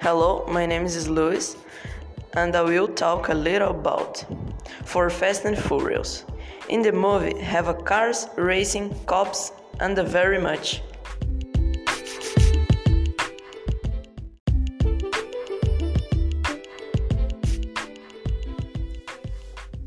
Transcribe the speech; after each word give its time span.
Hello, 0.00 0.46
my 0.46 0.64
name 0.64 0.84
is 0.84 1.08
Luis, 1.08 1.56
and 2.34 2.54
I 2.54 2.62
will 2.62 2.86
talk 2.86 3.30
a 3.30 3.34
little 3.34 3.70
about 3.70 4.24
for 4.84 5.10
Fast 5.10 5.44
and 5.44 5.58
Furious. 5.58 6.24
In 6.68 6.82
the 6.82 6.92
movie, 6.92 7.36
have 7.40 7.66
a 7.66 7.74
cars, 7.74 8.28
racing, 8.36 8.94
cops, 9.06 9.50
and 9.80 9.98
very 9.98 10.40
much. 10.40 10.82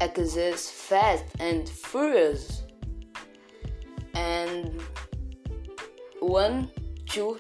Exists 0.02 0.70
Fast 0.72 1.24
and 1.40 1.70
Furious, 1.70 2.64
and 4.14 4.82
one, 6.20 6.70
two 7.08 7.40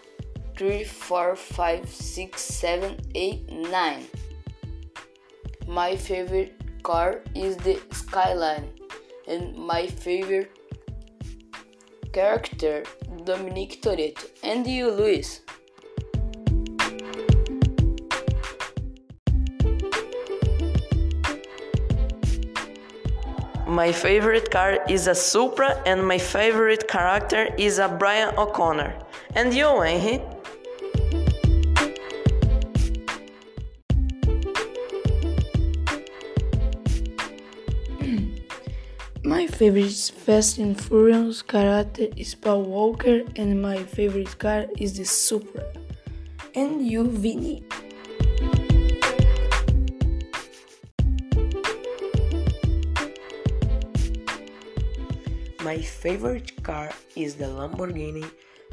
three, 0.62 0.84
four, 0.84 1.36
five, 1.36 1.90
six, 1.90 2.40
seven, 2.40 2.96
eight, 3.16 3.50
nine. 3.50 4.06
My 5.68 5.96
favorite 5.96 6.54
car 6.84 7.24
is 7.34 7.58
the 7.58 7.82
Skyline, 7.92 8.70
and 9.28 9.58
my 9.58 9.88
favorite 9.88 10.52
character 12.14 12.84
Dominic 13.26 13.82
Toretto. 13.82 14.30
And 14.44 14.68
you, 14.68 14.92
Luis? 14.92 15.42
My 23.66 23.92
favorite 23.92 24.52
car 24.52 24.78
is 24.88 25.08
a 25.08 25.16
Supra, 25.16 25.82
and 25.88 26.06
my 26.06 26.20
favorite 26.20 26.88
character 26.88 27.50
is 27.58 27.80
a 27.80 27.88
Brian 27.88 28.36
O'Connor. 28.38 28.94
And 29.34 29.52
you, 29.56 29.66
Henry? 29.82 30.22
My 39.32 39.48
favorite 39.48 40.12
Fast 40.26 40.58
and 40.58 40.76
Furious 40.76 41.42
character 41.42 42.08
is 42.18 42.36
Paul 42.36 42.64
Walker, 42.64 43.22
and 43.38 43.62
my 43.62 43.78
favorite 43.82 44.38
car 44.38 44.66
is 44.78 44.98
the 44.98 45.06
Supra. 45.06 45.64
And 46.54 46.86
you, 46.86 47.08
Vinny? 47.08 47.64
My 55.64 55.78
favorite 55.80 56.62
car 56.62 56.92
is 57.16 57.36
the 57.36 57.46
Lamborghini, 57.46 58.30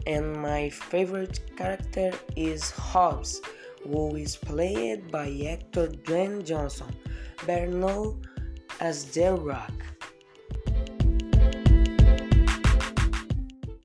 and 0.08 0.42
my 0.42 0.70
favorite 0.70 1.38
character 1.56 2.10
is 2.34 2.72
Hobbs, 2.72 3.40
who 3.84 4.16
is 4.16 4.34
played 4.34 5.08
by 5.12 5.28
actor 5.48 5.86
Dwayne 5.86 6.44
Johnson, 6.44 6.90
better 7.46 7.68
known 7.68 8.26
as 8.80 9.04
The 9.12 9.34
Rock. 9.34 9.97